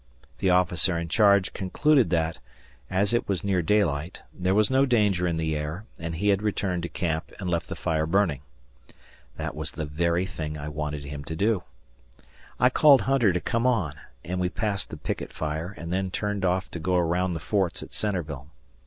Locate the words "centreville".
17.93-18.47